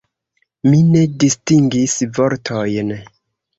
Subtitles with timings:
[0.69, 2.93] Mi ne distingis vortojn.